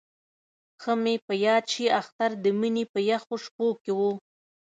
ښه 0.81 0.93
مې 1.03 1.15
په 1.25 1.33
یاد 1.45 1.63
شي 1.73 1.85
اختر 1.99 2.31
د 2.43 2.45
مني 2.59 2.85
په 2.93 2.99
یخو 3.09 3.35
شپو 3.43 3.67
کې 3.83 3.91
وو. 3.97 4.11